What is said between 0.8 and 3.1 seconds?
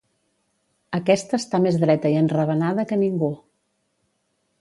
Aquesta està més dreta i enravenada que